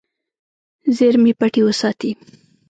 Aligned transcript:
زیرمې 0.97 1.31
پټې 1.39 1.61
وساتې. 1.67 2.11